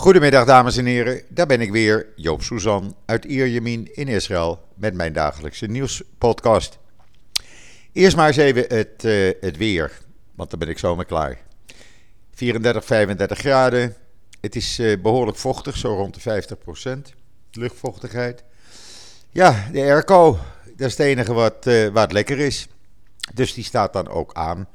Goedemiddag 0.00 0.46
dames 0.46 0.76
en 0.76 0.84
heren, 0.84 1.22
daar 1.28 1.46
ben 1.46 1.60
ik 1.60 1.70
weer, 1.70 2.06
Joop 2.16 2.42
Suzan 2.42 2.96
uit 3.06 3.24
Ierjemien 3.24 3.94
in 3.94 4.08
Israël 4.08 4.62
met 4.74 4.94
mijn 4.94 5.12
dagelijkse 5.12 5.66
nieuwspodcast. 5.66 6.78
Eerst 7.92 8.16
maar 8.16 8.26
eens 8.26 8.36
even 8.36 8.64
het, 8.68 9.04
uh, 9.04 9.30
het 9.40 9.56
weer, 9.56 9.98
want 10.34 10.50
dan 10.50 10.58
ben 10.58 10.68
ik 10.68 10.78
zomaar 10.78 11.04
klaar. 11.04 11.38
34, 12.34 12.84
35 12.84 13.38
graden, 13.38 13.94
het 14.40 14.56
is 14.56 14.78
uh, 14.78 15.02
behoorlijk 15.02 15.36
vochtig, 15.36 15.76
zo 15.76 15.94
rond 15.94 16.22
de 16.22 16.42
50% 17.10 17.16
luchtvochtigheid. 17.52 18.44
Ja, 19.30 19.68
de 19.72 19.80
airco, 19.80 20.38
dat 20.76 20.86
is 20.86 20.96
het 20.96 21.06
enige 21.06 21.32
wat, 21.32 21.66
uh, 21.66 21.88
wat 21.88 22.12
lekker 22.12 22.38
is. 22.38 22.68
Dus 23.34 23.54
die 23.54 23.64
staat 23.64 23.92
dan 23.92 24.08
ook 24.08 24.34
aan. 24.34 24.68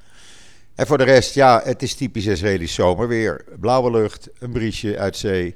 En 0.76 0.88
voor 0.88 0.98
de 0.98 1.04
rest, 1.04 1.34
ja, 1.34 1.62
het 1.64 1.82
is 1.82 1.94
typisch 1.94 2.26
Israëlisch 2.26 2.74
zomerweer. 2.74 3.46
Blauwe 3.60 3.92
lucht, 3.92 4.30
een 4.40 4.52
briesje 4.52 4.98
uit 4.98 5.18
zee. 5.18 5.56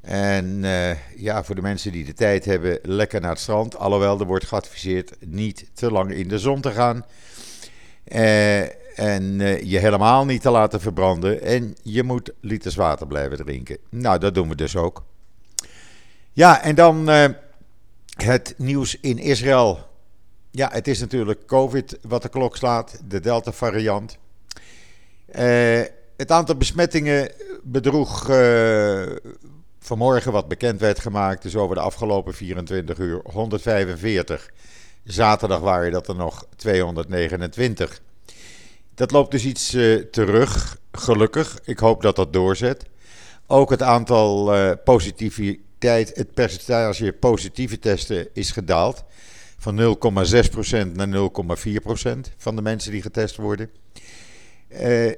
En 0.00 0.62
uh, 0.62 1.16
ja, 1.16 1.44
voor 1.44 1.54
de 1.54 1.62
mensen 1.62 1.92
die 1.92 2.04
de 2.04 2.12
tijd 2.12 2.44
hebben, 2.44 2.78
lekker 2.82 3.20
naar 3.20 3.30
het 3.30 3.38
strand. 3.38 3.76
Alhoewel, 3.76 4.20
er 4.20 4.26
wordt 4.26 4.46
geadviseerd 4.46 5.12
niet 5.20 5.70
te 5.74 5.90
lang 5.90 6.12
in 6.12 6.28
de 6.28 6.38
zon 6.38 6.60
te 6.60 6.70
gaan. 6.70 7.04
Uh, 8.04 8.98
en 8.98 9.40
uh, 9.40 9.62
je 9.62 9.78
helemaal 9.78 10.24
niet 10.24 10.42
te 10.42 10.50
laten 10.50 10.80
verbranden. 10.80 11.42
En 11.42 11.76
je 11.82 12.02
moet 12.02 12.32
liters 12.40 12.74
water 12.74 13.06
blijven 13.06 13.36
drinken. 13.36 13.78
Nou, 13.88 14.18
dat 14.18 14.34
doen 14.34 14.48
we 14.48 14.56
dus 14.56 14.76
ook. 14.76 15.04
Ja, 16.32 16.62
en 16.62 16.74
dan 16.74 17.08
het 18.16 18.54
nieuws 18.56 19.00
in 19.00 19.18
Israël. 19.18 19.86
Ja, 20.50 20.68
het 20.72 20.88
is 20.88 21.00
natuurlijk 21.00 21.46
COVID 21.46 21.98
wat 22.02 22.22
de 22.22 22.28
klok 22.28 22.56
slaat, 22.56 23.00
de 23.08 23.20
Delta-variant. 23.20 24.18
Uh, 25.38 25.80
het 26.16 26.30
aantal 26.30 26.56
besmettingen 26.56 27.30
bedroeg 27.62 28.30
uh, 28.30 29.02
vanmorgen, 29.78 30.32
wat 30.32 30.48
bekend 30.48 30.80
werd 30.80 30.98
gemaakt, 30.98 31.42
dus 31.42 31.56
over 31.56 31.74
de 31.74 31.80
afgelopen 31.80 32.34
24 32.34 32.98
uur, 32.98 33.20
145. 33.24 34.50
Zaterdag 35.04 35.60
waren 35.60 35.92
dat 35.92 36.08
er 36.08 36.14
nog 36.14 36.46
229. 36.56 38.00
Dat 38.94 39.10
loopt 39.10 39.30
dus 39.30 39.44
iets 39.44 39.74
uh, 39.74 40.02
terug, 40.02 40.78
gelukkig. 40.92 41.58
Ik 41.64 41.78
hoop 41.78 42.02
dat 42.02 42.16
dat 42.16 42.32
doorzet. 42.32 42.84
Ook 43.46 43.70
het 43.70 43.82
aantal 43.82 44.52
positiviteit, 44.84 46.16
het 46.16 46.34
percentage 46.34 47.12
positieve 47.12 47.78
testen 47.78 48.28
is 48.32 48.50
gedaald. 48.50 49.04
Van 49.58 49.96
0,6% 50.86 50.92
naar 50.92 51.08
0,4% 51.08 52.20
van 52.36 52.56
de 52.56 52.62
mensen 52.62 52.92
die 52.92 53.02
getest 53.02 53.36
worden. 53.36 53.70
Uh, 54.80 55.12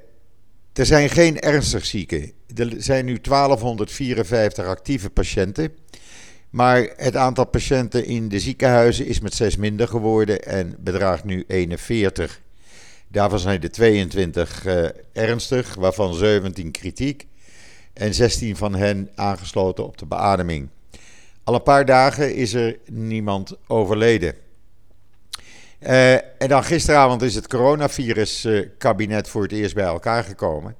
er 0.77 0.85
zijn 0.85 1.09
geen 1.09 1.39
ernstig 1.39 1.85
zieken. 1.85 2.31
Er 2.55 2.73
zijn 2.77 3.05
nu 3.05 3.19
1254 3.21 4.65
actieve 4.65 5.09
patiënten. 5.09 5.71
Maar 6.49 6.89
het 6.95 7.15
aantal 7.15 7.45
patiënten 7.45 8.05
in 8.05 8.29
de 8.29 8.39
ziekenhuizen 8.39 9.05
is 9.05 9.19
met 9.19 9.33
6 9.33 9.55
minder 9.55 9.87
geworden 9.87 10.43
en 10.43 10.75
bedraagt 10.79 11.23
nu 11.23 11.43
41. 11.47 12.41
Daarvan 13.07 13.39
zijn 13.39 13.61
er 13.61 13.71
22 13.71 14.65
uh, 14.65 14.85
ernstig, 15.13 15.75
waarvan 15.75 16.13
17 16.13 16.71
kritiek. 16.71 17.27
En 17.93 18.13
16 18.13 18.55
van 18.55 18.75
hen 18.75 19.09
aangesloten 19.15 19.85
op 19.85 19.97
de 19.97 20.05
beademing. 20.05 20.69
Al 21.43 21.53
een 21.53 21.63
paar 21.63 21.85
dagen 21.85 22.35
is 22.35 22.53
er 22.53 22.77
niemand 22.91 23.55
overleden. 23.67 24.33
Uh, 25.79 26.13
en 26.13 26.47
dan 26.47 26.63
gisteravond 26.63 27.21
is 27.21 27.35
het 27.35 27.47
coronavirus-kabinet 27.47 29.25
uh, 29.25 29.31
voor 29.31 29.41
het 29.41 29.51
eerst 29.51 29.75
bij 29.75 29.83
elkaar 29.83 30.23
gekomen. 30.23 30.75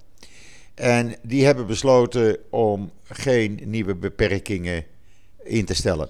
En 0.76 1.16
die 1.22 1.46
hebben 1.46 1.68
besloten 1.68 2.38
om 2.50 2.92
geen 3.04 3.60
nieuwe 3.64 3.96
beperkingen 3.96 4.86
in 5.44 5.66
te 5.66 5.74
stellen. 5.74 6.10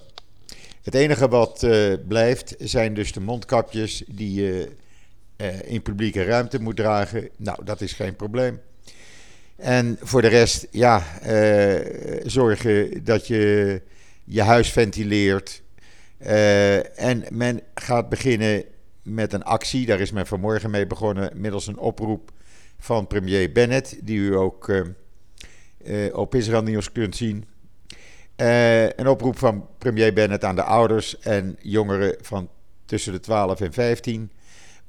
Het 0.82 0.94
enige 0.94 1.28
wat 1.28 1.62
uh, 1.62 1.94
blijft 2.08 2.54
zijn 2.58 2.94
dus 2.94 3.12
de 3.12 3.20
mondkapjes 3.20 4.02
die 4.06 4.34
je 4.34 4.70
in 5.64 5.82
publieke 5.82 6.24
ruimte 6.24 6.60
moet 6.60 6.76
dragen. 6.76 7.28
Nou, 7.36 7.64
dat 7.64 7.80
is 7.80 7.92
geen 7.92 8.16
probleem. 8.16 8.60
En 9.56 9.98
voor 10.00 10.22
de 10.22 10.28
rest, 10.28 10.66
ja, 10.70 11.02
zorgen 12.24 13.04
dat 13.04 13.26
je 13.26 13.82
je 14.24 14.42
huis 14.42 14.70
ventileert. 14.70 15.62
en 16.96 17.24
men 17.30 17.60
gaat 17.74 18.08
beginnen 18.08 18.64
met 19.08 19.32
een 19.32 19.44
actie. 19.44 19.86
Daar 19.86 20.00
is 20.00 20.12
men 20.12 20.26
vanmorgen 20.26 20.70
mee 20.70 20.86
begonnen 20.86 21.30
middels 21.34 21.66
een 21.66 21.78
oproep 21.78 22.30
van 22.78 23.06
premier 23.06 23.52
Bennett, 23.52 24.06
die 24.06 24.18
u 24.18 24.36
ook 24.36 24.68
uh, 24.68 24.84
uh, 25.84 26.16
op 26.16 26.34
Israël 26.34 26.62
Nieuws 26.62 26.92
kunt 26.92 27.16
zien. 27.16 27.44
Uh, 28.36 28.82
een 28.82 29.08
oproep 29.08 29.38
van 29.38 29.66
premier 29.78 30.12
Bennett 30.12 30.44
aan 30.44 30.56
de 30.56 30.62
ouders 30.62 31.18
en 31.18 31.56
jongeren 31.60 32.16
van 32.20 32.48
tussen 32.84 33.12
de 33.12 33.20
12 33.20 33.60
en 33.60 33.72
15 33.72 34.30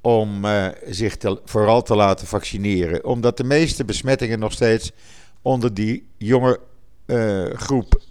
om 0.02 0.46
zich 0.85 1.18
te, 1.18 1.41
vooral 1.46 1.81
te 1.81 1.96
laten 1.96 2.28
vaccineren. 2.28 3.06
Omdat 3.06 3.38
de 3.38 3.44
meeste 3.44 3.85
besmettingen 3.85 4.40
nog 4.40 4.52
steeds 4.52 4.91
onder 5.41 5.74
die 5.74 6.08
jonge 6.18 6.59
groep 7.56 8.02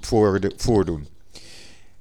voordoen. 0.57 1.07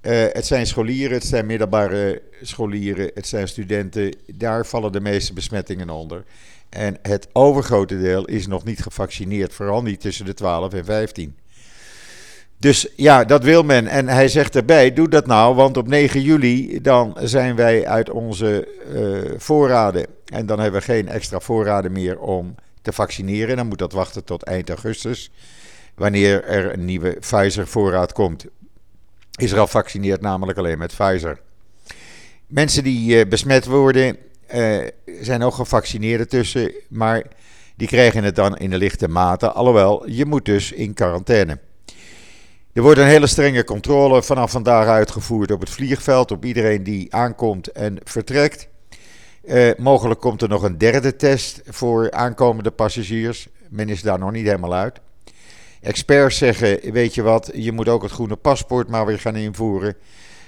Uh, 0.07 0.25
het 0.31 0.45
zijn 0.45 0.67
scholieren, 0.67 1.17
het 1.17 1.25
zijn 1.25 1.45
middelbare 1.45 2.21
scholieren, 2.41 3.11
het 3.13 3.27
zijn 3.27 3.47
studenten. 3.47 4.15
Daar 4.33 4.65
vallen 4.65 4.91
de 4.91 4.99
meeste 4.99 5.33
besmettingen 5.33 5.89
onder. 5.89 6.23
En 6.69 6.97
het 7.01 7.27
overgrote 7.33 7.99
deel 7.99 8.25
is 8.25 8.47
nog 8.47 8.63
niet 8.63 8.81
gevaccineerd, 8.81 9.53
vooral 9.53 9.81
niet 9.81 10.01
tussen 10.01 10.25
de 10.25 10.33
12 10.33 10.73
en 10.73 10.85
15. 10.85 11.35
Dus 12.57 12.87
ja, 12.95 13.23
dat 13.23 13.43
wil 13.43 13.63
men. 13.63 13.87
En 13.87 14.07
hij 14.07 14.27
zegt 14.27 14.55
erbij: 14.55 14.93
doe 14.93 15.09
dat 15.09 15.25
nou, 15.25 15.55
want 15.55 15.77
op 15.77 15.87
9 15.87 16.21
juli 16.21 16.81
dan 16.81 17.17
zijn 17.21 17.55
wij 17.55 17.87
uit 17.87 18.09
onze 18.09 18.67
uh, 18.93 19.39
voorraden. 19.39 20.05
En 20.25 20.45
dan 20.45 20.59
hebben 20.59 20.79
we 20.79 20.85
geen 20.85 21.07
extra 21.07 21.39
voorraden 21.39 21.91
meer 21.91 22.19
om 22.19 22.55
te 22.81 22.91
vaccineren. 22.91 23.55
Dan 23.55 23.67
moet 23.67 23.77
dat 23.77 23.91
wachten 23.91 24.23
tot 24.23 24.43
eind 24.43 24.69
augustus, 24.69 25.31
wanneer 25.95 26.43
er 26.43 26.73
een 26.73 26.85
nieuwe 26.85 27.17
Pfizer-voorraad 27.19 28.13
komt. 28.13 28.45
Israël 29.37 29.67
vaccineert 29.67 30.21
namelijk 30.21 30.57
alleen 30.57 30.77
met 30.77 30.95
Pfizer. 30.95 31.39
Mensen 32.47 32.83
die 32.83 33.15
uh, 33.15 33.29
besmet 33.29 33.65
worden, 33.65 34.17
uh, 34.55 34.87
zijn 35.21 35.43
ook 35.43 35.53
gevaccineerd 35.53 36.29
tussen, 36.29 36.71
maar 36.89 37.23
die 37.75 37.87
krijgen 37.87 38.23
het 38.23 38.35
dan 38.35 38.57
in 38.57 38.69
de 38.69 38.77
lichte 38.77 39.07
mate. 39.07 39.51
Alhoewel, 39.51 40.09
je 40.09 40.25
moet 40.25 40.45
dus 40.45 40.71
in 40.71 40.93
quarantaine. 40.93 41.59
Er 42.73 42.81
wordt 42.81 42.99
een 42.99 43.07
hele 43.07 43.27
strenge 43.27 43.63
controle 43.63 44.23
vanaf 44.23 44.51
vandaag 44.51 44.87
uitgevoerd 44.87 45.51
op 45.51 45.59
het 45.59 45.69
vliegveld, 45.69 46.31
op 46.31 46.45
iedereen 46.45 46.83
die 46.83 47.15
aankomt 47.15 47.71
en 47.71 47.97
vertrekt. 48.03 48.67
Uh, 49.43 49.71
mogelijk 49.77 50.19
komt 50.19 50.41
er 50.41 50.49
nog 50.49 50.63
een 50.63 50.77
derde 50.77 51.15
test 51.15 51.61
voor 51.65 52.11
aankomende 52.11 52.71
passagiers. 52.71 53.47
Men 53.69 53.89
is 53.89 54.01
daar 54.01 54.19
nog 54.19 54.31
niet 54.31 54.45
helemaal 54.45 54.73
uit. 54.73 54.99
Experts 55.81 56.37
zeggen, 56.37 56.91
weet 56.91 57.15
je 57.15 57.21
wat, 57.21 57.51
je 57.53 57.71
moet 57.71 57.89
ook 57.89 58.03
het 58.03 58.11
groene 58.11 58.35
paspoort 58.35 58.87
maar 58.87 59.05
weer 59.05 59.19
gaan 59.19 59.35
invoeren. 59.35 59.95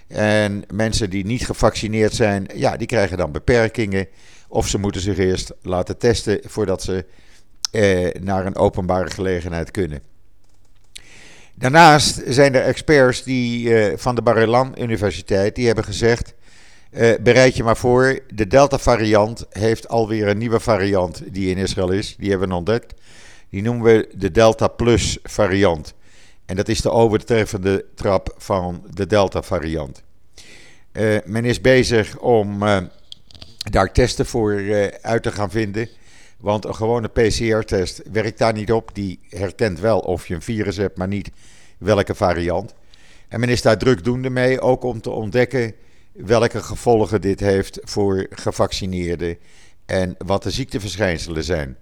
En 0.07 0.63
mensen 0.73 1.09
die 1.09 1.25
niet 1.25 1.45
gevaccineerd 1.45 2.13
zijn, 2.13 2.47
ja, 2.55 2.77
die 2.77 2.87
krijgen 2.87 3.17
dan 3.17 3.31
beperkingen. 3.31 4.07
Of 4.47 4.67
ze 4.67 4.77
moeten 4.77 5.01
zich 5.01 5.17
eerst 5.17 5.51
laten 5.61 5.97
testen 5.97 6.39
voordat 6.45 6.83
ze 6.83 7.05
eh, 7.71 8.21
naar 8.21 8.45
een 8.45 8.55
openbare 8.55 9.09
gelegenheid 9.09 9.71
kunnen. 9.71 10.01
Daarnaast 11.55 12.21
zijn 12.27 12.55
er 12.55 12.63
experts 12.63 13.23
die, 13.23 13.73
eh, 13.75 13.97
van 13.97 14.15
de 14.15 14.21
Bar 14.21 14.79
Universiteit 14.79 15.55
die 15.55 15.65
hebben 15.65 15.83
gezegd: 15.83 16.33
eh, 16.91 17.11
bereid 17.21 17.55
je 17.55 17.63
maar 17.63 17.77
voor, 17.77 18.19
de 18.33 18.47
Delta-variant 18.47 19.45
heeft 19.49 19.87
alweer 19.87 20.27
een 20.27 20.37
nieuwe 20.37 20.59
variant 20.59 21.21
die 21.33 21.49
in 21.49 21.57
Israël 21.57 21.91
is. 21.91 22.15
Die 22.17 22.29
hebben 22.29 22.49
we 22.49 22.55
ontdekt. 22.55 22.93
Die 23.49 23.61
noemen 23.61 23.83
we 23.83 24.09
de 24.15 24.31
Delta 24.31 24.67
Plus 24.67 25.17
variant. 25.23 25.93
En 26.45 26.55
dat 26.55 26.67
is 26.67 26.81
de 26.81 26.91
overtreffende 26.91 27.85
trap 27.95 28.33
van 28.37 28.83
de 28.93 29.07
Delta 29.07 29.41
variant. 29.41 30.03
Uh, 30.91 31.17
men 31.25 31.45
is 31.45 31.61
bezig 31.61 32.17
om 32.17 32.63
uh, 32.63 32.77
daar 33.71 33.91
testen 33.91 34.25
voor 34.25 34.51
uh, 34.51 34.87
uit 35.01 35.23
te 35.23 35.31
gaan 35.31 35.51
vinden. 35.51 35.89
Want 36.37 36.65
een 36.65 36.75
gewone 36.75 37.07
PCR-test 37.07 38.01
werkt 38.11 38.37
daar 38.37 38.53
niet 38.53 38.71
op. 38.71 38.89
Die 38.93 39.19
herkent 39.29 39.79
wel 39.79 39.99
of 39.99 40.27
je 40.27 40.33
een 40.33 40.41
virus 40.41 40.77
hebt, 40.77 40.97
maar 40.97 41.07
niet 41.07 41.31
welke 41.77 42.15
variant. 42.15 42.73
En 43.27 43.39
men 43.39 43.49
is 43.49 43.61
daar 43.61 43.77
drukdoende 43.77 44.29
mee, 44.29 44.61
ook 44.61 44.83
om 44.83 45.01
te 45.01 45.09
ontdekken 45.09 45.73
welke 46.11 46.63
gevolgen 46.63 47.21
dit 47.21 47.39
heeft 47.39 47.79
voor 47.83 48.27
gevaccineerden 48.29 49.37
en 49.85 50.15
wat 50.17 50.43
de 50.43 50.51
ziekteverschijnselen 50.51 51.43
zijn. 51.43 51.77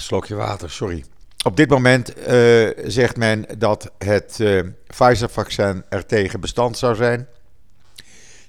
Slokje 0.00 0.34
water, 0.34 0.70
sorry. 0.70 1.04
Op 1.44 1.56
dit 1.56 1.68
moment 1.68 2.18
uh, 2.18 2.68
zegt 2.84 3.16
men 3.16 3.46
dat 3.58 3.92
het 3.98 4.38
uh, 4.40 4.62
Pfizer-vaccin 4.86 5.84
er 5.88 6.06
tegen 6.06 6.40
bestand 6.40 6.78
zou 6.78 6.94
zijn. 6.94 7.28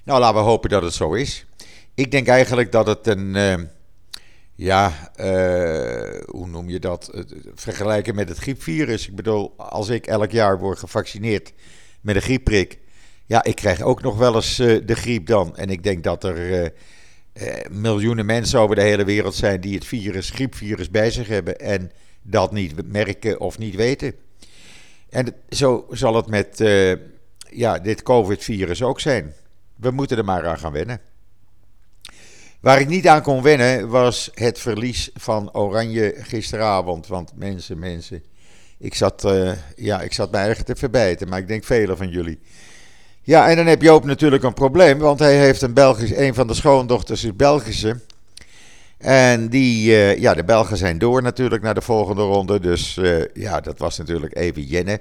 Nou, 0.04 0.20
laten 0.20 0.36
we 0.36 0.42
hopen 0.42 0.70
dat 0.70 0.82
het 0.82 0.92
zo 0.92 1.12
is. 1.12 1.46
Ik 1.94 2.10
denk 2.10 2.28
eigenlijk 2.28 2.72
dat 2.72 2.86
het 2.86 3.06
een, 3.06 3.34
uh, 3.34 3.54
ja, 4.54 5.10
hoe 6.26 6.46
noem 6.46 6.68
je 6.68 6.78
dat 6.78 7.08
eh, 7.08 7.22
vergelijken 7.54 8.14
met 8.14 8.28
het 8.28 8.38
griepvirus. 8.38 9.08
Ik 9.08 9.16
bedoel, 9.16 9.54
als 9.56 9.88
ik 9.88 10.06
elk 10.06 10.30
jaar 10.30 10.58
word 10.58 10.78
gevaccineerd 10.78 11.52
met 12.00 12.16
een 12.16 12.22
griepprik, 12.22 12.78
ja, 13.26 13.44
ik 13.44 13.56
krijg 13.56 13.80
ook 13.80 14.02
nog 14.02 14.16
wel 14.16 14.34
eens 14.34 14.56
de 14.56 14.94
griep 14.94 15.26
dan. 15.26 15.56
En 15.56 15.70
ik 15.70 15.82
denk 15.82 16.04
dat 16.04 16.24
er 16.24 16.72
miljoenen 17.70 18.26
mensen 18.26 18.60
over 18.60 18.76
de 18.76 18.82
hele 18.82 19.04
wereld 19.04 19.34
zijn 19.34 19.60
die 19.60 19.74
het 19.74 19.84
virus, 19.84 20.30
griepvirus 20.30 20.90
bij 20.90 21.10
zich 21.10 21.28
hebben 21.28 21.58
en 21.58 21.90
dat 22.22 22.52
niet 22.52 22.92
merken 22.92 23.40
of 23.40 23.58
niet 23.58 23.74
weten. 23.74 24.14
En 25.08 25.34
zo 25.48 25.86
zal 25.90 26.14
het 26.14 26.26
met 26.26 26.62
ja, 27.50 27.78
dit 27.78 28.02
COVID-virus 28.02 28.82
ook 28.82 29.00
zijn. 29.00 29.34
We 29.76 29.90
moeten 29.90 30.16
er 30.16 30.24
maar 30.24 30.46
aan 30.46 30.58
gaan 30.58 30.72
wennen. 30.72 31.00
Waar 32.62 32.80
ik 32.80 32.88
niet 32.88 33.08
aan 33.08 33.22
kon 33.22 33.42
wennen 33.42 33.88
was 33.88 34.30
het 34.34 34.58
verlies 34.58 35.10
van 35.14 35.54
Oranje 35.54 36.14
gisteravond. 36.18 37.06
Want 37.06 37.32
mensen, 37.34 37.78
mensen, 37.78 38.24
ik 38.78 38.94
zat, 38.94 39.24
uh, 39.24 39.52
ja, 39.76 40.00
ik 40.00 40.12
zat 40.12 40.30
mij 40.30 40.48
erg 40.48 40.62
te 40.62 40.76
verbijten, 40.76 41.28
maar 41.28 41.38
ik 41.38 41.48
denk 41.48 41.64
velen 41.64 41.96
van 41.96 42.08
jullie. 42.08 42.40
Ja, 43.24 43.48
en 43.48 43.56
dan 43.56 43.66
heb 43.66 43.82
Joop 43.82 44.04
natuurlijk 44.04 44.42
een 44.42 44.54
probleem, 44.54 44.98
want 44.98 45.18
hij 45.18 45.38
heeft 45.38 45.62
een 45.62 45.74
Belgisch, 45.74 46.16
een 46.16 46.34
van 46.34 46.46
de 46.46 46.54
schoondochters 46.54 47.24
is 47.24 47.36
Belgische. 47.36 48.00
En 48.98 49.48
die, 49.48 49.90
uh, 49.90 50.18
ja, 50.18 50.34
de 50.34 50.44
Belgen 50.44 50.76
zijn 50.76 50.98
door 50.98 51.22
natuurlijk 51.22 51.62
naar 51.62 51.74
de 51.74 51.80
volgende 51.80 52.22
ronde. 52.22 52.60
Dus 52.60 52.96
uh, 52.96 53.24
ja, 53.34 53.60
dat 53.60 53.78
was 53.78 53.98
natuurlijk 53.98 54.36
even 54.36 54.62
jennen. 54.62 54.98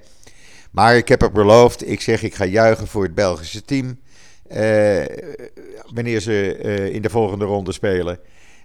Maar 0.71 0.95
ik 0.95 1.07
heb 1.07 1.21
er 1.21 1.31
beloofd, 1.31 1.89
ik 1.89 2.01
zeg 2.01 2.23
ik 2.23 2.35
ga 2.35 2.45
juichen 2.45 2.87
voor 2.87 3.03
het 3.03 3.15
Belgische 3.15 3.65
team. 3.65 3.99
Uh, 4.51 5.05
wanneer 5.93 6.19
ze 6.19 6.57
in 6.91 7.01
de 7.01 7.09
volgende 7.09 7.45
ronde 7.45 7.71
spelen. 7.71 8.19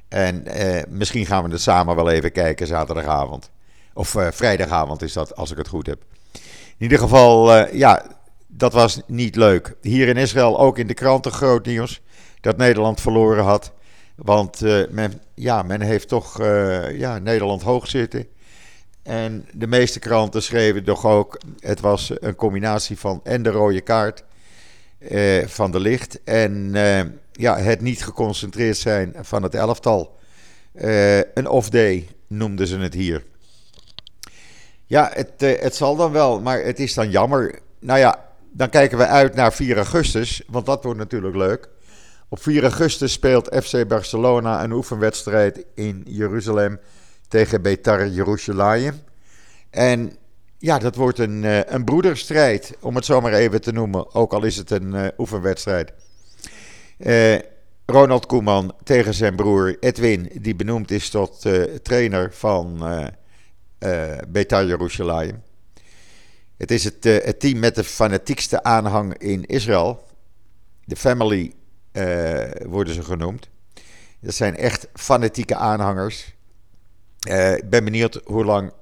En 0.09 0.45
misschien 0.89 1.27
gaan 1.27 1.45
we 1.45 1.51
het 1.51 1.61
samen 1.61 1.97
wel 1.97 2.11
even 2.11 2.33
kijken 2.33 2.67
zaterdagavond. 2.67 3.51
Of 3.95 4.15
vrijdagavond 4.31 5.03
is 5.03 5.13
dat, 5.13 5.37
als 5.37 5.51
ik 5.51 5.57
het 5.57 5.69
goed 5.69 5.87
heb. 5.87 6.03
In 6.79 6.83
ieder 6.83 6.99
geval, 6.99 7.67
ja, 7.75 8.16
dat 8.57 8.73
was 8.73 9.01
niet 9.07 9.37
leuk. 9.37 9.75
Hier 9.81 10.09
in 10.09 10.17
Israël 10.17 10.59
ook 10.59 10.79
in 10.79 10.87
de 10.87 10.95
kranten 10.95 11.33
groot 11.33 11.67
nieuws 11.67 12.01
dat 12.41 12.57
Nederland 12.57 13.01
verloren 13.01 13.45
had. 13.45 13.73
Want 14.15 14.61
men, 14.91 15.23
ja, 15.35 15.63
men 15.63 15.81
heeft 15.81 16.09
toch 16.09 16.39
ja, 16.93 17.19
Nederland 17.19 17.63
hoog 17.63 17.89
zitten. 17.89 18.27
En 19.03 19.49
de 19.53 19.67
meeste 19.67 19.99
kranten 19.99 20.43
schreven 20.43 20.85
toch 20.85 21.07
ook, 21.07 21.41
het 21.61 21.81
was 21.81 22.13
een 22.21 22.35
combinatie 22.35 22.99
van 22.99 23.21
en 23.25 23.43
de 23.43 23.51
rode 23.51 23.81
kaart 23.81 24.25
uh, 24.99 25.47
van 25.47 25.71
de 25.71 25.81
licht 25.81 26.23
en 26.25 26.73
ja, 27.33 27.59
het 27.59 27.81
niet 27.81 28.05
geconcentreerd 28.05 28.77
zijn 28.77 29.15
van 29.21 29.43
het 29.43 29.55
elftal. 29.55 30.19
Een 31.35 31.49
off-day 31.49 32.09
noemden 32.27 32.67
ze 32.67 32.79
het 32.79 32.95
hier. 32.95 33.25
Ja, 34.87 35.11
het, 35.15 35.61
het 35.61 35.75
zal 35.75 35.97
dan 35.97 36.13
wel, 36.13 36.41
maar 36.41 36.63
het 36.63 36.81
is 36.81 36.95
dan 36.95 37.11
jammer. 37.11 37.59
Nou 37.79 37.99
ja, 37.99 38.26
dan 38.57 38.69
kijken 38.69 38.99
we 38.99 39.07
uit 39.07 39.35
naar 39.35 39.53
4 39.53 39.77
augustus, 39.77 40.43
want 40.47 40.67
dat 40.67 40.85
wordt 40.85 40.99
natuurlijk 40.99 41.37
leuk. 41.37 41.69
Op 42.29 42.43
4 42.43 42.63
augustus 42.63 43.13
speelt 43.13 43.57
FC 43.65 43.89
Barcelona 43.89 44.65
een 44.65 44.73
oefenwedstrijd 44.73 45.65
in 45.75 46.03
Jeruzalem 46.07 46.81
tegen 47.29 47.63
Betar 47.63 48.09
Jerusalem. 48.09 49.01
En 49.71 50.17
ja, 50.59 50.79
dat 50.79 50.95
wordt 50.95 51.19
een, 51.19 51.43
uh, 51.43 51.65
een 51.65 51.85
broederstrijd, 51.85 52.77
om 52.81 52.95
het 52.95 53.05
zo 53.05 53.21
maar 53.21 53.33
even 53.33 53.61
te 53.61 53.73
noemen. 53.73 54.15
Ook 54.15 54.33
al 54.33 54.45
is 54.45 54.57
het 54.57 54.71
een 54.71 54.95
uh, 54.95 55.07
oefenwedstrijd. 55.19 55.93
Uh, 56.99 57.39
Ronald 57.87 58.27
Koeman 58.27 58.75
tegen 58.83 59.15
zijn 59.15 59.37
broer 59.37 59.77
Edwin, 59.81 60.31
die 60.41 60.57
benoemd 60.57 60.91
is 60.91 61.11
tot 61.11 61.47
trainer 61.83 62.33
van 62.33 62.83
Betar 64.29 64.67
Jerusalem. 64.67 65.43
Het 66.57 66.71
is 66.71 66.85
het, 66.85 67.05
het, 67.05 67.41
team 67.41 67.59
met 67.59 67.75
de 67.75 67.85
fanatiekste 67.85 68.63
aanhang 68.63 69.19
in 69.19 69.45
Israël. 69.45 70.05
De 70.85 70.97
Family 70.97 71.53
worden 72.67 72.95
ze 72.95 73.03
genoemd. 73.03 73.49
Dat 74.21 74.35
zijn 74.35 74.57
echt 74.57 74.89
fanatieke 74.95 75.57
aanhangers. 75.57 76.35
ik 77.57 77.71
ben 77.71 77.85
benieuwd 77.85 78.21
hoe 78.25 78.45
lang 78.45 78.73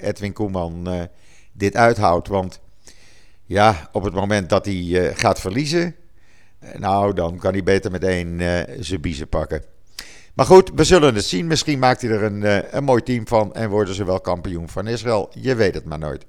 Edwin 0.00 0.32
Koeman 0.32 1.08
dit 1.52 1.76
uithoudt. 1.76 2.28
Want 2.28 2.60
ja, 3.44 3.88
op 3.92 4.02
het 4.02 4.14
moment 4.14 4.48
dat 4.48 4.64
hij 4.64 5.12
gaat 5.14 5.40
verliezen, 5.40 5.94
nou, 6.76 7.14
dan 7.14 7.38
kan 7.38 7.52
hij 7.52 7.62
beter 7.62 7.90
meteen 7.90 8.42
zijn 8.80 9.00
biezen 9.00 9.28
pakken. 9.28 9.64
Maar 10.34 10.46
goed, 10.46 10.70
we 10.74 10.84
zullen 10.84 11.14
het 11.14 11.24
zien. 11.24 11.46
Misschien 11.46 11.78
maakt 11.78 12.02
hij 12.02 12.10
er 12.10 12.22
een, 12.22 12.76
een 12.76 12.84
mooi 12.84 13.02
team 13.02 13.26
van 13.26 13.54
en 13.54 13.70
worden 13.70 13.94
ze 13.94 14.04
wel 14.04 14.20
kampioen 14.20 14.68
van 14.68 14.86
Israël. 14.86 15.30
Je 15.34 15.54
weet 15.54 15.74
het 15.74 15.84
maar 15.84 15.98
nooit. 15.98 16.24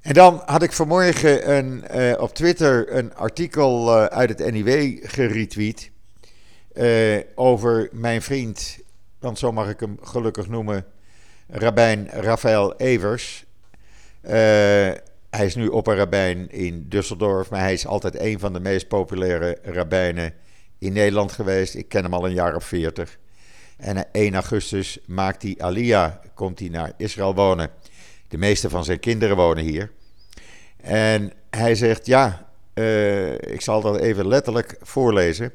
En 0.00 0.14
dan 0.14 0.42
had 0.44 0.62
ik 0.62 0.72
vanmorgen 0.72 1.56
een, 1.56 1.84
op 2.20 2.34
Twitter 2.34 2.96
een 2.96 3.14
artikel 3.14 3.94
uit 3.94 4.28
het 4.28 4.52
NIW 4.52 4.98
geretweet. 5.02 5.90
over 7.34 7.88
mijn 7.92 8.22
vriend, 8.22 8.78
want 9.18 9.38
zo 9.38 9.52
mag 9.52 9.68
ik 9.68 9.80
hem 9.80 9.98
gelukkig 10.02 10.48
noemen, 10.48 10.84
Rabijn 11.48 12.08
Rafael 12.08 12.76
Evers. 12.76 13.44
Hij 15.30 15.46
is 15.46 15.54
nu 15.54 15.66
opperrabijn 15.66 16.50
in 16.50 16.88
Düsseldorf, 16.88 17.48
maar 17.50 17.60
hij 17.60 17.72
is 17.72 17.86
altijd 17.86 18.18
een 18.20 18.38
van 18.38 18.52
de 18.52 18.60
meest 18.60 18.88
populaire 18.88 19.58
rabbijnen 19.62 20.34
in 20.78 20.92
Nederland 20.92 21.32
geweest. 21.32 21.74
Ik 21.74 21.88
ken 21.88 22.02
hem 22.02 22.14
al 22.14 22.26
een 22.26 22.34
jaar 22.34 22.54
of 22.54 22.64
veertig. 22.64 23.18
En 23.76 24.12
1 24.12 24.34
augustus 24.34 24.98
maakt 25.06 25.42
hij 25.42 25.54
Aliyah, 25.58 26.12
komt 26.34 26.58
hij 26.58 26.68
naar 26.68 26.92
Israël 26.96 27.34
wonen. 27.34 27.70
De 28.28 28.38
meeste 28.38 28.70
van 28.70 28.84
zijn 28.84 29.00
kinderen 29.00 29.36
wonen 29.36 29.64
hier. 29.64 29.90
En 30.76 31.32
hij 31.50 31.74
zegt, 31.74 32.06
ja, 32.06 32.50
uh, 32.74 33.32
ik 33.32 33.60
zal 33.60 33.80
dat 33.80 33.98
even 33.98 34.28
letterlijk 34.28 34.76
voorlezen. 34.80 35.52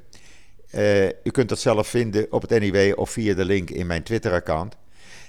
Uh, 0.75 1.06
u 1.06 1.31
kunt 1.31 1.50
dat 1.50 1.60
zelf 1.60 1.88
vinden 1.88 2.31
op 2.31 2.42
het 2.42 2.60
NIW 2.60 3.00
of 3.00 3.10
via 3.10 3.34
de 3.34 3.46
link 3.46 3.70
in 3.70 3.88
mijn 3.88 4.04
Twitter-account. 4.04 4.75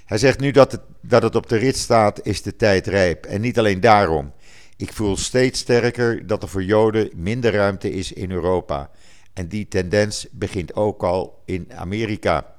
Hij 0.05 0.19
zegt 0.19 0.41
nu 0.41 0.51
dat 0.51 0.73
het, 0.73 0.81
dat 1.01 1.23
het 1.23 1.35
op 1.35 1.49
de 1.49 1.57
rit 1.57 1.77
staat, 1.77 2.27
is 2.27 2.43
de 2.43 2.57
tijd 2.57 2.87
rijp. 2.87 3.27
En 3.27 3.41
niet 3.41 3.59
alleen 3.59 3.81
daarom. 3.81 4.33
Ik 4.77 4.93
voel 4.93 5.17
steeds 5.17 5.61
sterker 5.61 6.27
dat 6.27 6.43
er 6.43 6.49
voor 6.49 6.65
Joden 6.65 7.11
minder 7.15 7.53
ruimte 7.53 7.93
is 7.93 8.13
in 8.13 8.31
Europa. 8.31 8.91
En 9.33 9.49
die 9.49 9.69
tendens 9.69 10.27
begint 10.31 10.75
ook 10.75 11.03
al 11.03 11.43
in 11.45 11.73
Amerika. 11.75 12.55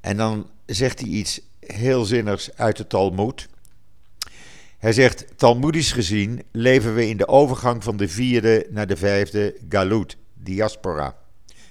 En 0.00 0.16
dan 0.16 0.50
zegt 0.66 1.00
hij 1.00 1.08
iets 1.08 1.40
heel 1.60 2.04
zinnigs 2.04 2.56
uit 2.56 2.76
de 2.76 2.86
Talmud. 2.86 3.48
Hij 4.82 4.92
zegt: 4.92 5.24
Talmudisch 5.36 5.92
gezien 5.92 6.42
leven 6.52 6.94
we 6.94 7.08
in 7.08 7.16
de 7.16 7.28
overgang 7.28 7.84
van 7.84 7.96
de 7.96 8.08
vierde 8.08 8.66
naar 8.70 8.86
de 8.86 8.96
vijfde 8.96 9.56
Galut, 9.68 10.16
diaspora. 10.34 11.16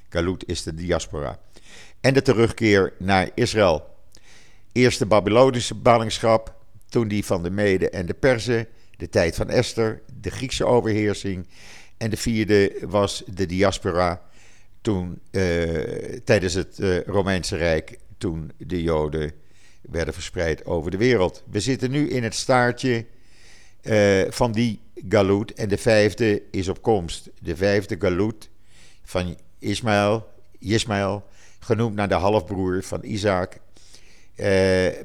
Galut 0.10 0.44
is 0.48 0.63
de 0.63 0.74
diaspora. 0.74 1.39
En 2.01 2.13
de 2.13 2.22
terugkeer 2.22 2.94
naar 3.00 3.30
Israël. 3.36 3.88
Eerst 4.72 5.00
de 5.00 5.06
Babylonische 5.06 5.75
ballingschap, 5.75 6.56
toen 6.89 7.08
die 7.08 7.25
van 7.25 7.44
de 7.44 7.50
Mede 7.50 7.89
en 7.89 8.06
de 8.06 8.13
Perzen, 8.13 8.68
de 8.98 9.10
tijd 9.10 9.36
van 9.36 9.50
Esther, 9.50 10.01
de 10.22 10.30
Griekse 10.30 10.65
overheersing. 10.65 11.48
En 11.98 12.10
de 12.10 12.18
vierde 12.18 12.77
was 12.82 13.24
de 13.34 13.46
diaspora, 13.46 14.22
toen, 14.82 15.20
uh, 15.32 15.74
tijdens 16.24 16.53
het 16.53 16.80
uh, 16.80 17.01
Romeinse 17.01 17.56
Rijk, 17.56 17.98
toen 18.18 18.51
de 18.58 18.82
Joden 18.82 19.32
werden 19.81 20.13
verspreid 20.13 20.65
over 20.65 20.91
de 20.91 20.97
wereld. 20.97 21.43
We 21.50 21.59
zitten 21.59 21.91
nu 21.91 22.09
in 22.09 22.23
het 22.23 22.35
staartje 22.35 23.05
uh, 23.83 24.21
van 24.29 24.51
die 24.51 24.79
Galut 25.09 25.53
en 25.53 25.69
de 25.69 25.77
vijfde 25.77 26.41
is 26.51 26.67
op 26.67 26.81
komst. 26.81 27.29
De 27.39 27.55
vijfde 27.55 27.95
Galut 28.00 28.50
van 29.03 29.38
Ismaël, 29.59 30.27
Ismaël 30.59 31.23
genoemd 31.59 31.95
naar 31.95 32.07
de 32.07 32.13
halfbroer 32.13 32.83
van 32.83 33.00
Isaac 33.03 33.59
uh, 34.35 34.47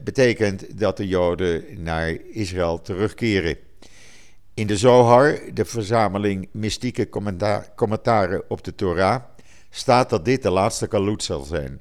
betekent 0.04 0.78
dat 0.78 0.97
de 0.97 1.09
Joden 1.09 1.64
naar 1.83 2.11
Israël 2.30 2.80
terugkeren. 2.83 3.56
In 4.54 4.66
de 4.66 4.76
Zohar, 4.76 5.38
de 5.54 5.64
verzameling 5.64 6.49
mystieke 6.52 7.09
commentaren 7.75 8.42
op 8.49 8.64
de 8.64 8.75
Torah, 8.75 9.23
staat 9.71 10.11
dat 10.11 10.25
dit 10.25 10.42
de 10.42 10.50
laatste 10.50 10.87
kalut 10.87 11.23
zal 11.23 11.42
zijn. 11.42 11.80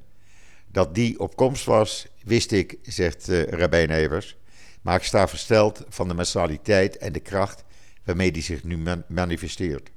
Dat 0.76 0.94
die 0.94 1.20
op 1.20 1.36
komst 1.36 1.64
was, 1.64 2.06
wist 2.24 2.52
ik, 2.52 2.78
zegt 2.82 3.28
uh, 3.28 3.42
Rabijn 3.42 3.90
Evers. 3.90 4.36
Maar 4.82 4.96
ik 4.96 5.02
sta 5.02 5.28
versteld 5.28 5.84
van 5.88 6.08
de 6.08 6.14
massaliteit 6.14 6.96
en 6.96 7.12
de 7.12 7.20
kracht 7.20 7.64
waarmee 8.04 8.32
die 8.32 8.42
zich 8.42 8.64
nu 8.64 8.78
manifesteert. 9.08 9.90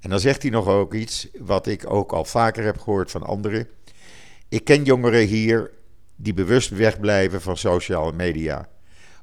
En 0.00 0.10
dan 0.10 0.20
zegt 0.20 0.42
hij 0.42 0.50
nog 0.50 0.66
ook 0.66 0.94
iets 0.94 1.28
wat 1.38 1.66
ik 1.66 1.90
ook 1.90 2.12
al 2.12 2.24
vaker 2.24 2.64
heb 2.64 2.78
gehoord 2.78 3.10
van 3.10 3.22
anderen. 3.22 3.68
Ik 4.48 4.64
ken 4.64 4.84
jongeren 4.84 5.26
hier 5.26 5.70
die 6.16 6.34
bewust 6.34 6.70
wegblijven 6.70 7.40
van 7.40 7.56
sociale 7.56 8.12
media. 8.12 8.68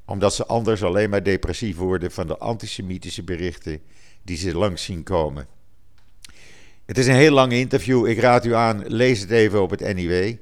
Omdat 0.05 0.33
ze 0.35 0.45
anders 0.45 0.83
alleen 0.83 1.09
maar 1.09 1.23
depressief 1.23 1.77
worden 1.77 2.11
van 2.11 2.27
de 2.27 2.37
antisemitische 2.37 3.23
berichten 3.23 3.81
die 4.23 4.37
ze 4.37 4.57
langs 4.57 4.83
zien 4.83 5.03
komen. 5.03 5.47
Het 6.85 6.97
is 6.97 7.07
een 7.07 7.15
heel 7.15 7.33
lang 7.33 7.51
interview. 7.51 8.07
Ik 8.07 8.19
raad 8.19 8.45
u 8.45 8.53
aan, 8.53 8.83
lees 8.87 9.19
het 9.19 9.31
even 9.31 9.61
op 9.61 9.69
het 9.69 9.95
NIW. 9.95 10.35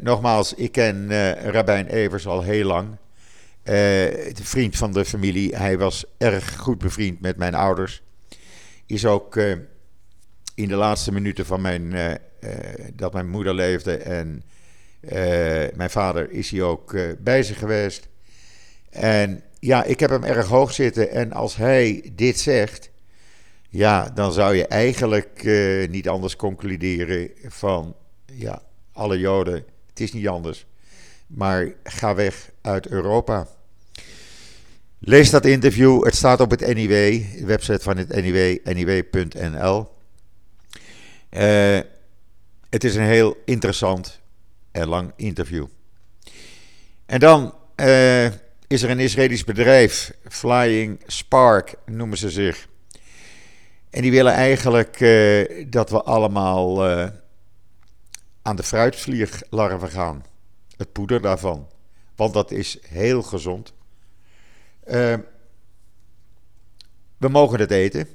Nogmaals, 0.00 0.54
ik 0.54 0.72
ken 0.72 1.10
Rabijn 1.50 1.86
Evers 1.86 2.26
al 2.26 2.42
heel 2.42 2.66
lang. 2.66 2.88
de 3.62 4.34
vriend 4.42 4.76
van 4.76 4.92
de 4.92 5.04
familie. 5.04 5.56
Hij 5.56 5.78
was 5.78 6.04
erg 6.18 6.56
goed 6.56 6.78
bevriend 6.78 7.20
met 7.20 7.36
mijn 7.36 7.54
ouders. 7.54 8.02
Is 8.86 9.06
ook 9.06 9.36
in 10.54 10.68
de 10.68 10.74
laatste 10.74 11.12
minuten 11.12 11.46
van 11.46 11.60
mijn, 11.60 12.18
dat 12.94 13.12
mijn 13.12 13.28
moeder 13.28 13.54
leefde 13.54 13.96
en 13.96 14.42
mijn 15.74 15.90
vader 15.90 16.30
is 16.30 16.50
hij 16.50 16.62
ook 16.62 16.96
bij 17.18 17.42
ze 17.42 17.54
geweest. 17.54 18.08
En 18.90 19.42
ja, 19.60 19.84
ik 19.84 20.00
heb 20.00 20.10
hem 20.10 20.24
erg 20.24 20.46
hoog 20.46 20.72
zitten. 20.72 21.10
En 21.10 21.32
als 21.32 21.56
hij 21.56 22.10
dit 22.12 22.40
zegt, 22.40 22.90
ja, 23.68 24.10
dan 24.10 24.32
zou 24.32 24.54
je 24.54 24.66
eigenlijk 24.66 25.42
niet 25.90 26.08
anders 26.08 26.36
concluderen 26.36 27.30
van, 27.48 27.96
ja, 28.32 28.62
alle 28.96 29.18
Joden, 29.18 29.64
het 29.88 30.00
is 30.00 30.12
niet 30.12 30.28
anders. 30.28 30.66
Maar 31.26 31.72
ga 31.84 32.14
weg 32.14 32.50
uit 32.60 32.86
Europa. 32.86 33.48
Lees 34.98 35.30
dat 35.30 35.44
interview, 35.44 36.04
het 36.04 36.14
staat 36.14 36.40
op 36.40 36.50
het 36.50 36.60
NIW, 36.74 36.90
de 37.38 37.44
website 37.44 37.82
van 37.82 37.96
het 37.96 38.08
NIW, 38.08 38.58
niw.nl. 38.64 39.88
Uh, 41.30 41.78
het 42.70 42.84
is 42.84 42.94
een 42.94 43.02
heel 43.02 43.36
interessant 43.44 44.20
en 44.72 44.88
lang 44.88 45.12
interview. 45.16 45.66
En 47.06 47.20
dan 47.20 47.54
uh, 47.76 48.24
is 48.66 48.82
er 48.82 48.90
een 48.90 48.98
Israëlisch 48.98 49.44
bedrijf, 49.44 50.12
Flying 50.28 51.02
Spark 51.06 51.74
noemen 51.86 52.18
ze 52.18 52.30
zich. 52.30 52.68
En 53.90 54.02
die 54.02 54.10
willen 54.10 54.32
eigenlijk 54.32 55.00
uh, 55.00 55.66
dat 55.66 55.90
we 55.90 56.02
allemaal 56.02 56.84
aan 58.46 58.56
de 58.56 58.62
fruitvlieglarven 58.62 59.88
gaan. 59.88 60.24
Het 60.76 60.92
poeder 60.92 61.20
daarvan. 61.20 61.68
Want 62.16 62.34
dat 62.34 62.50
is 62.50 62.78
heel 62.88 63.22
gezond. 63.22 63.72
Uh, 64.86 65.14
we 67.16 67.28
mogen 67.28 67.60
het 67.60 67.70
eten. 67.70 68.08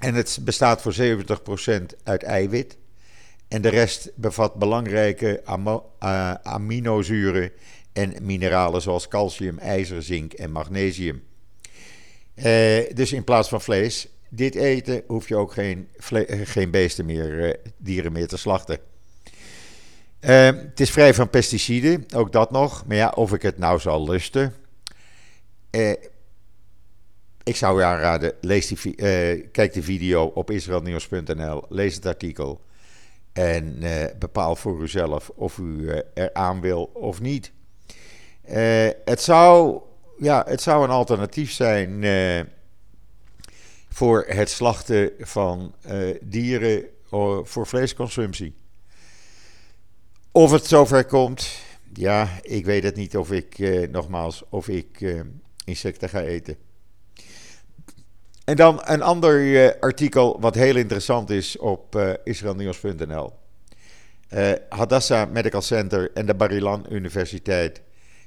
En 0.00 0.14
het 0.14 0.38
bestaat 0.42 0.82
voor 0.82 0.94
70% 0.94 0.96
uit 2.02 2.22
eiwit. 2.22 2.76
En 3.48 3.62
de 3.62 3.68
rest 3.68 4.10
bevat 4.14 4.54
belangrijke 4.54 5.42
aminozuren 6.42 7.52
en 7.92 8.14
mineralen 8.22 8.82
zoals 8.82 9.08
calcium, 9.08 9.58
ijzer, 9.58 10.02
zink 10.02 10.32
en 10.32 10.50
magnesium. 10.50 11.22
Uh, 12.34 12.44
dus 12.94 13.12
in 13.12 13.24
plaats 13.24 13.48
van 13.48 13.60
vlees, 13.60 14.08
dit 14.28 14.54
eten 14.54 15.02
hoef 15.06 15.28
je 15.28 15.36
ook 15.36 15.52
geen, 15.52 15.88
eh, 16.10 16.40
geen 16.44 16.70
beesten 16.70 17.04
meer, 17.06 17.60
dieren 17.76 18.12
meer 18.12 18.28
te 18.28 18.36
slachten. 18.36 18.87
Uh, 20.20 20.46
het 20.46 20.80
is 20.80 20.90
vrij 20.90 21.14
van 21.14 21.30
pesticiden, 21.30 22.06
ook 22.14 22.32
dat 22.32 22.50
nog. 22.50 22.86
Maar 22.86 22.96
ja, 22.96 23.08
of 23.08 23.32
ik 23.32 23.42
het 23.42 23.58
nou 23.58 23.80
zal 23.80 24.08
lusten. 24.08 24.54
ik 27.42 27.56
zou 27.56 27.78
je 27.78 27.84
aanraden, 27.84 28.32
lees 28.40 28.66
die, 28.66 28.94
kijk 29.50 29.72
de 29.72 29.82
video 29.82 30.24
op 30.24 30.50
israelnieuws.nl, 30.50 31.64
lees 31.68 31.94
het 31.94 32.06
artikel. 32.06 32.60
En 33.32 33.78
bepaal 34.18 34.56
voor 34.56 34.82
uzelf 34.82 35.30
of 35.34 35.58
u 35.58 35.88
er 36.14 36.30
aan 36.32 36.60
wil 36.60 36.90
of 36.94 37.20
niet. 37.20 37.52
Het, 39.04 39.20
zou, 39.20 39.80
ja, 40.18 40.44
het 40.48 40.62
zou 40.62 40.84
een 40.84 40.90
alternatief 40.90 41.52
zijn 41.52 42.04
voor 43.88 44.24
het 44.28 44.50
slachten 44.50 45.10
van 45.18 45.74
dieren 46.20 46.84
voor 47.44 47.66
vleesconsumptie. 47.66 48.54
Of 50.32 50.50
het 50.50 50.66
zover 50.66 51.04
komt, 51.04 51.48
ja, 51.92 52.28
ik 52.42 52.64
weet 52.64 52.82
het 52.82 52.96
niet 52.96 53.16
of 53.16 53.32
ik, 53.32 53.58
nogmaals, 53.90 54.42
of 54.48 54.68
ik 54.68 55.14
insecten 55.64 56.08
ga 56.08 56.20
eten. 56.20 56.56
En 58.44 58.56
dan 58.56 58.80
een 58.84 59.02
ander 59.02 59.76
artikel 59.80 60.40
wat 60.40 60.54
heel 60.54 60.76
interessant 60.76 61.30
is 61.30 61.58
op 61.58 62.16
israelnieuws.nl. 62.24 63.32
Hadassah 64.68 65.30
Medical 65.30 65.62
Center 65.62 66.10
en 66.14 66.26
de 66.26 66.34
Barilan 66.34 66.86
Universiteit 66.90 67.82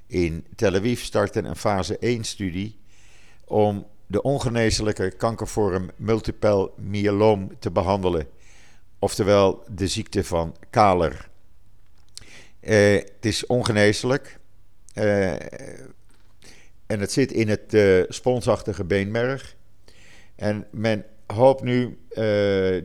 in 0.07 0.45
Tel 0.55 0.75
Aviv 0.75 1.01
starten 1.01 1.45
een 1.45 1.55
fase 1.55 2.19
1-studie 2.19 2.79
om 3.45 3.87
de 4.07 4.21
ongeneeslijke 4.21 5.11
kankervorm 5.11 5.91
multiple 5.95 6.71
myeloom 6.75 7.59
te 7.59 7.71
behandelen, 7.71 8.27
oftewel 8.99 9.63
de 9.71 9.87
ziekte 9.87 10.23
van 10.23 10.55
Kaler. 10.69 11.29
Uh, 12.61 12.93
het 12.93 13.25
is 13.25 13.45
ongeneeslijk 13.45 14.39
uh, 14.95 15.31
en 16.85 16.99
het 16.99 17.11
zit 17.11 17.31
in 17.31 17.49
het 17.49 17.73
uh, 17.73 18.03
sponsachtige 18.07 18.83
beenmerg. 18.83 19.55
En 20.35 20.67
men 20.71 21.05
hoopt 21.25 21.63
nu 21.63 21.97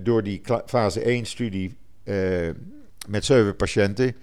door 0.02 0.22
die 0.22 0.40
fase 0.66 1.20
1-studie 1.22 1.76
met 3.08 3.24
zeven 3.24 3.56
patiënten 3.56 4.16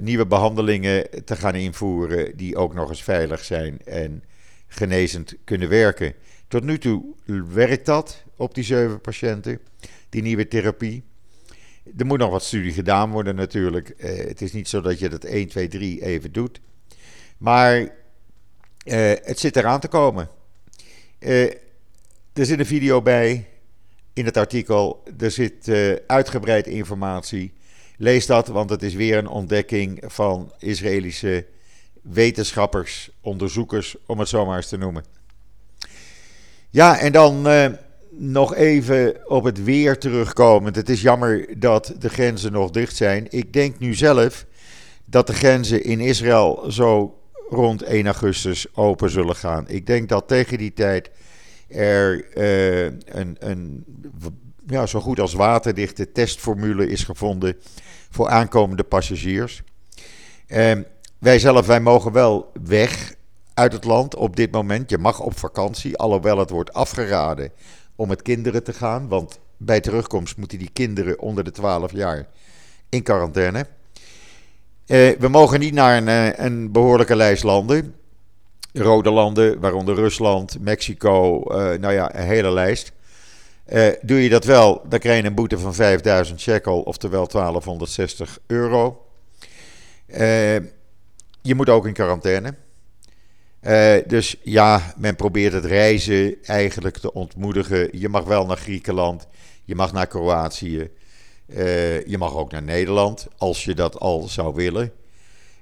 nieuwe 0.00 0.26
behandelingen 0.26 1.24
te 1.24 1.36
gaan 1.36 1.54
invoeren 1.54 2.36
die 2.36 2.56
ook 2.56 2.74
nog 2.74 2.88
eens 2.88 3.02
veilig 3.02 3.44
zijn 3.44 3.78
en 3.84 4.22
genezend 4.66 5.34
kunnen 5.44 5.68
werken. 5.68 6.14
Tot 6.48 6.62
nu 6.62 6.78
toe 6.78 7.02
werkt 7.52 7.86
dat 7.86 8.24
op 8.36 8.54
die 8.54 8.64
zeven 8.64 9.00
patiënten, 9.00 9.60
die 10.08 10.22
nieuwe 10.22 10.48
therapie. 10.48 11.02
Er 11.96 12.06
moet 12.06 12.18
nog 12.18 12.30
wat 12.30 12.44
studie 12.44 12.72
gedaan 12.72 13.10
worden 13.10 13.34
natuurlijk. 13.34 13.94
Uh, 13.96 14.26
het 14.26 14.42
is 14.42 14.52
niet 14.52 14.68
zo 14.68 14.80
dat 14.80 14.98
je 14.98 15.08
dat 15.08 15.24
1, 15.24 15.48
2, 15.48 15.68
3 15.68 16.04
even 16.04 16.32
doet. 16.32 16.60
Maar 17.38 17.78
uh, 17.80 17.88
het 19.22 19.38
zit 19.38 19.56
eraan 19.56 19.80
te 19.80 19.88
komen. 19.88 20.28
er 21.18 21.56
zit 22.32 22.58
een 22.58 22.66
video 22.66 23.02
bij 23.02 23.48
in 24.12 24.24
het 24.24 24.36
artikel. 24.36 25.02
Er 25.18 25.30
zit 25.30 25.68
uitgebreid 26.06 26.66
informatie 26.66 27.52
Lees 27.96 28.26
dat, 28.26 28.48
want 28.48 28.70
het 28.70 28.82
is 28.82 28.94
weer 28.94 29.18
een 29.18 29.28
ontdekking 29.28 30.02
van 30.06 30.52
Israëlische 30.58 31.46
wetenschappers, 32.02 33.10
onderzoekers, 33.20 33.96
om 34.06 34.18
het 34.18 34.28
zo 34.28 34.46
maar 34.46 34.56
eens 34.56 34.68
te 34.68 34.76
noemen. 34.76 35.04
Ja, 36.70 36.98
en 36.98 37.12
dan 37.12 37.46
nog 38.18 38.54
even 38.54 39.30
op 39.30 39.44
het 39.44 39.64
weer 39.64 39.98
terugkomend. 39.98 40.76
Het 40.76 40.88
is 40.88 41.02
jammer 41.02 41.58
dat 41.58 41.94
de 41.98 42.08
grenzen 42.08 42.52
nog 42.52 42.70
dicht 42.70 42.96
zijn. 42.96 43.26
Ik 43.30 43.52
denk 43.52 43.78
nu 43.78 43.94
zelf 43.94 44.46
dat 45.04 45.26
de 45.26 45.32
grenzen 45.32 45.84
in 45.84 46.00
Israël 46.00 46.64
zo 46.68 47.18
rond 47.48 47.82
1 47.82 48.06
augustus 48.06 48.66
open 48.74 49.10
zullen 49.10 49.36
gaan. 49.36 49.68
Ik 49.68 49.86
denk 49.86 50.08
dat 50.08 50.28
tegen 50.28 50.58
die 50.58 50.72
tijd 50.72 51.10
er 51.68 52.36
uh, 52.36 52.84
een, 53.04 53.36
een 53.38 53.84
ja, 54.66 54.86
zo 54.86 55.00
goed 55.00 55.20
als 55.20 55.32
waterdichte 55.32 56.12
testformule 56.12 56.88
is 56.88 57.04
gevonden 57.04 57.56
voor 58.10 58.28
aankomende 58.28 58.84
passagiers. 58.84 59.62
Uh, 60.48 60.72
wij 61.18 61.38
zelf, 61.38 61.66
wij 61.66 61.80
mogen 61.80 62.12
wel 62.12 62.50
weg 62.64 63.14
uit 63.54 63.72
het 63.72 63.84
land 63.84 64.14
op 64.14 64.36
dit 64.36 64.50
moment. 64.50 64.90
Je 64.90 64.98
mag 64.98 65.20
op 65.20 65.38
vakantie, 65.38 65.96
alhoewel 65.96 66.38
het 66.38 66.50
wordt 66.50 66.72
afgeraden 66.72 67.52
om 67.96 68.08
met 68.08 68.22
kinderen 68.22 68.64
te 68.64 68.72
gaan. 68.72 69.08
Want 69.08 69.38
bij 69.56 69.80
terugkomst 69.80 70.36
moeten 70.36 70.58
die 70.58 70.70
kinderen 70.72 71.20
onder 71.20 71.44
de 71.44 71.50
12 71.50 71.92
jaar 71.92 72.26
in 72.88 73.02
quarantaine. 73.02 73.66
Uh, 74.86 75.18
we 75.18 75.28
mogen 75.28 75.60
niet 75.60 75.74
naar 75.74 75.96
een, 75.96 76.08
eh, 76.08 76.44
een, 76.44 76.72
behoorlijke 76.72 77.16
lijst 77.16 77.42
landen. 77.42 77.94
Rode 78.72 79.10
landen, 79.10 79.60
waaronder 79.60 79.94
Rusland, 79.94 80.60
Mexico, 80.60 81.42
uh, 81.48 81.78
nou 81.78 81.92
ja, 81.92 82.14
een 82.14 82.26
hele 82.26 82.50
lijst. 82.50 82.92
Doe 84.02 84.22
je 84.22 84.28
dat 84.28 84.44
wel, 84.44 84.82
dan 84.88 84.98
krijg 84.98 85.20
je 85.20 85.26
een 85.26 85.34
boete 85.34 85.58
van 85.58 85.74
5000 85.74 86.40
shekel, 86.40 86.80
oftewel 86.80 87.26
1260 87.26 88.38
euro. 88.46 89.06
Je 91.42 91.54
moet 91.54 91.68
ook 91.68 91.86
in 91.86 91.92
quarantaine. 91.92 92.54
Uh, 93.66 93.96
dus 94.06 94.36
ja, 94.42 94.94
men 94.96 95.16
probeert 95.16 95.52
het 95.52 95.64
reizen 95.64 96.42
eigenlijk 96.42 96.98
te 96.98 97.12
ontmoedigen. 97.12 97.98
Je 97.98 98.08
mag 98.08 98.24
wel 98.24 98.46
naar 98.46 98.56
Griekenland, 98.56 99.26
je 99.64 99.74
mag 99.74 99.92
naar 99.92 100.06
Kroatië, 100.06 100.90
je 102.06 102.16
mag 102.18 102.36
ook 102.36 102.52
naar 102.52 102.62
Nederland, 102.62 103.26
als 103.36 103.64
je 103.64 103.74
dat 103.74 103.98
al 103.98 104.28
zou 104.28 104.54
willen. 104.54 104.92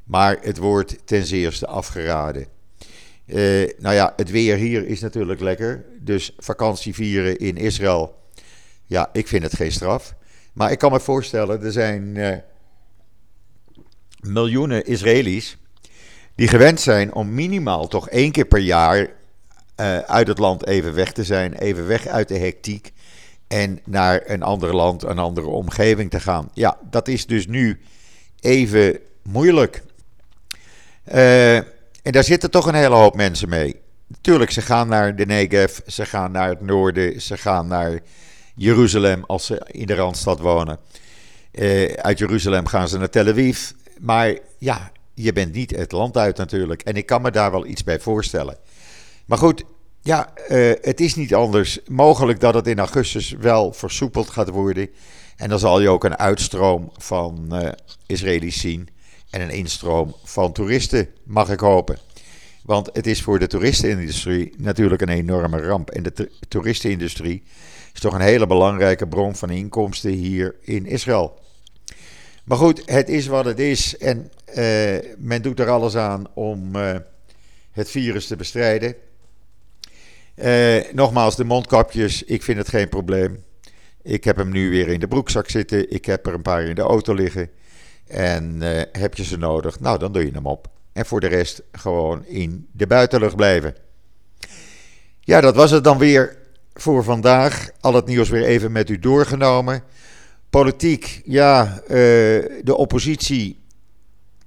Maar 0.05 0.39
het 0.41 0.57
wordt 0.57 1.07
ten 1.07 1.27
zeerste 1.27 1.67
afgeraden. 1.67 2.47
Uh, 3.27 3.71
nou 3.79 3.95
ja, 3.95 4.13
het 4.17 4.31
weer 4.31 4.57
hier 4.57 4.87
is 4.87 5.01
natuurlijk 5.01 5.41
lekker. 5.41 5.85
Dus 6.01 6.35
vakantie 6.39 6.95
vieren 6.95 7.39
in 7.39 7.57
Israël, 7.57 8.15
ja, 8.87 9.11
ik 9.13 9.29
vind 9.29 9.43
het 9.43 9.57
geen 9.57 9.73
straf. 9.73 10.15
Maar 10.53 10.71
ik 10.71 10.79
kan 10.79 10.93
me 10.93 11.01
voorstellen, 11.01 11.63
er 11.63 11.73
zijn 11.73 12.19
miljoenen 14.21 14.85
Israëli's 14.85 15.57
die 16.35 16.49
gewend 16.49 16.81
zijn 16.81 17.15
om 17.15 17.35
minimaal 17.35 17.89
toch 17.89 18.09
één 18.09 18.33
keer 18.33 18.45
per 18.45 18.61
jaar 18.61 18.99
uh, 19.81 19.99
uit 19.99 20.29
het 20.29 20.39
land 20.39 20.67
even 20.67 20.95
weg 20.95 21.13
te 21.13 21.25
zijn, 21.25 21.53
even 21.53 21.87
weg 21.87 22.07
uit 22.07 22.29
de 22.29 22.39
hectiek. 22.39 22.93
en 23.49 23.81
naar 23.85 24.23
een 24.25 24.43
ander 24.43 24.75
land, 24.75 25.03
een 25.03 25.19
andere 25.19 25.47
omgeving 25.47 26.11
te 26.11 26.21
gaan. 26.21 26.51
Ja, 26.53 26.79
dat 26.91 27.09
is 27.09 27.27
dus 27.27 27.47
nu 27.47 27.81
even 28.41 28.99
moeilijk. 29.23 29.83
Uh, 31.13 31.57
en 31.57 32.13
daar 32.13 32.25
zitten 32.25 32.51
toch 32.51 32.67
een 32.67 32.75
hele 32.75 32.95
hoop 32.95 33.17
mensen 33.17 33.49
mee. 33.49 33.81
Tuurlijk, 34.21 34.51
ze 34.51 34.63
gaan 34.63 34.89
naar 34.89 35.17
de 35.17 35.27
Negev, 35.27 35.79
ze 35.87 36.07
gaan 36.07 36.33
naar 36.33 36.49
het 36.49 36.61
noorden, 36.61 37.21
ze 37.21 37.37
gaan 37.37 37.67
naar 37.67 38.01
Jeruzalem 38.55 39.25
als 39.27 39.47
ze 39.47 39.67
in 39.67 39.87
de 39.87 39.95
Randstad 39.95 40.41
wonen. 40.41 40.79
Uh, 41.53 41.93
uit 41.93 42.19
Jeruzalem 42.19 42.67
gaan 42.67 42.89
ze 42.89 42.99
naar 42.99 43.11
Tel 43.11 43.29
Aviv. 43.29 43.71
Maar 44.01 44.39
ja, 44.59 44.93
je 45.15 45.33
bent 45.33 45.53
niet 45.53 45.71
het 45.71 45.93
land 45.93 46.17
uit 46.17 46.37
natuurlijk. 46.37 46.83
En 46.83 46.95
ik 46.95 47.07
kan 47.07 47.23
me 47.23 47.31
daar 47.31 47.51
wel 47.51 47.67
iets 47.67 47.85
bij 47.85 48.01
voorstellen. 48.01 48.57
Maar 49.27 49.39
goed, 49.39 49.65
ja, 50.01 50.33
uh, 50.49 50.73
het 50.81 51.01
is 51.01 51.15
niet 51.15 51.35
anders. 51.35 51.79
Mogelijk 51.87 52.41
dat 52.41 52.55
het 52.55 52.67
in 52.67 52.79
augustus 52.79 53.31
wel 53.31 53.73
versoepeld 53.73 54.31
gaat 54.31 54.49
worden. 54.49 54.89
En 55.37 55.49
dan 55.49 55.59
zal 55.59 55.81
je 55.81 55.89
ook 55.89 56.05
een 56.05 56.19
uitstroom 56.19 56.91
van 56.97 57.49
uh, 57.53 57.69
Israëli's 58.07 58.61
zien. 58.61 58.89
En 59.31 59.41
een 59.41 59.51
instroom 59.51 60.15
van 60.25 60.53
toeristen, 60.53 61.09
mag 61.25 61.51
ik 61.51 61.61
hopen. 61.61 61.99
Want 62.63 62.91
het 62.93 63.07
is 63.07 63.23
voor 63.23 63.39
de 63.39 63.47
toeristenindustrie 63.47 64.55
natuurlijk 64.57 65.03
een 65.03 65.09
enorme 65.09 65.61
ramp. 65.61 65.91
En 65.91 66.03
de 66.03 66.31
toeristenindustrie 66.49 67.43
is 67.95 68.01
toch 68.01 68.15
een 68.15 68.21
hele 68.21 68.47
belangrijke 68.47 69.09
bron 69.09 69.35
van 69.35 69.51
inkomsten 69.51 70.11
hier 70.11 70.57
in 70.61 70.87
Israël. 70.87 71.41
Maar 72.45 72.59
goed, 72.59 72.83
het 72.85 73.09
is 73.09 73.27
wat 73.27 73.45
het 73.45 73.59
is. 73.59 73.97
En 73.97 74.31
uh, 74.57 75.15
men 75.19 75.43
doet 75.43 75.61
er 75.61 75.69
alles 75.69 75.97
aan 75.97 76.25
om 76.35 76.77
uh, 76.77 76.97
het 77.71 77.91
virus 77.91 78.27
te 78.27 78.37
bestrijden. 78.37 78.95
Uh, 80.35 80.93
nogmaals, 80.93 81.37
de 81.37 81.45
mondkapjes, 81.45 82.23
ik 82.23 82.43
vind 82.43 82.59
het 82.59 82.69
geen 82.69 82.89
probleem. 82.89 83.45
Ik 84.03 84.25
heb 84.25 84.37
hem 84.37 84.51
nu 84.51 84.71
weer 84.71 84.89
in 84.89 85.01
de 85.01 85.09
broekzak 85.09 85.51
zitten. 85.51 85.91
Ik 85.91 86.05
heb 86.05 86.27
er 86.27 86.35
een 86.35 86.43
paar 86.43 86.63
in 86.63 86.75
de 86.75 86.83
auto 86.83 87.15
liggen. 87.15 87.51
En 88.07 88.61
heb 88.93 89.15
je 89.15 89.25
ze 89.25 89.39
nodig? 89.39 89.81
Nou, 89.81 89.99
dan 89.99 90.13
doe 90.13 90.25
je 90.25 90.33
hem 90.33 90.47
op. 90.47 90.69
En 90.93 91.07
voor 91.07 91.21
de 91.21 91.27
rest 91.27 91.63
gewoon 91.73 92.25
in 92.27 92.69
de 92.73 92.87
buitenlucht 92.87 93.37
blijven. 93.37 93.75
Ja, 95.21 95.41
dat 95.41 95.55
was 95.55 95.71
het 95.71 95.85
dan 95.85 95.99
weer 95.99 96.37
voor 96.75 97.05
vandaag. 97.05 97.71
Al 97.81 97.95
het 97.95 98.07
nieuws 98.07 98.29
weer 98.29 98.45
even 98.45 98.73
met 98.73 98.89
u 98.89 98.99
doorgenomen. 98.99 99.83
Politiek, 100.51 101.23
ja, 101.25 101.83
de 102.63 102.75
oppositie, 102.77 103.62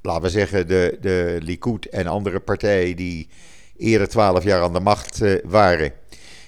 laten 0.06 0.22
we 0.22 0.30
zeggen 0.30 0.68
de, 0.68 0.98
de 1.02 1.38
Likud 1.42 1.86
en 1.86 2.08
andere 2.08 2.40
partijen 2.40 2.96
die 2.96 3.30
eerder 3.78 4.08
twaalf 4.08 4.44
jaar 4.44 4.62
aan 4.62 4.74
de 4.74 4.80
macht 4.80 5.22
uh, 5.22 5.40
waren, 5.44 5.94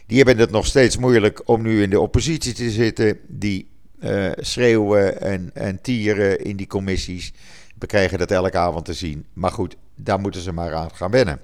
die 0.06 0.18
hebben 0.18 0.38
het 0.38 0.52
nog 0.52 0.66
steeds 0.66 0.98
moeilijk 0.98 1.42
om 1.46 1.62
nu 1.62 1.82
in 1.82 1.90
de 1.90 2.00
oppositie 2.00 2.54
te 2.54 2.72
zitten. 2.72 3.20
Die 3.28 3.70
uh, 4.00 4.32
schreeuwen 4.36 5.22
en, 5.22 5.52
en 5.54 5.82
tieren 5.82 6.44
in 6.44 6.56
die 6.56 6.68
commissies. 6.68 7.34
We 7.80 7.86
krijgen 7.86 8.18
dat 8.18 8.32
elke 8.32 8.58
avond 8.58 8.86
te 8.86 8.94
zien. 8.94 9.26
Maar 9.34 9.52
goed, 9.52 9.76
daar 9.96 10.20
moeten 10.20 10.42
ze 10.42 10.52
maar 10.52 10.74
aan 10.74 10.96
gaan 10.96 11.12
wennen. 11.12 11.40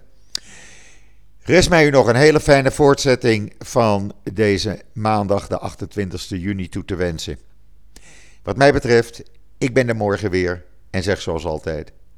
Rest 1.39 1.69
mij 1.69 1.85
u 1.85 1.89
nog 1.89 2.07
een 2.07 2.15
hele 2.15 2.39
fijne 2.39 2.71
voortzetting 2.71 3.53
van 3.59 4.13
deze 4.33 4.81
maandag, 4.93 5.47
de 5.47 5.59
28 5.59 6.29
juni, 6.29 6.69
toe 6.69 6.85
te 6.85 6.95
wensen. 6.95 7.37
Wat 8.43 8.57
mij 8.57 8.73
betreft, 8.73 9.23
ik 9.57 9.73
ben 9.73 9.87
er 9.87 9.95
morgen 9.95 10.29
weer 10.29 10.63
en 10.89 11.03
zeg 11.03 11.21
zoals 11.21 11.45
altijd: 11.45 11.91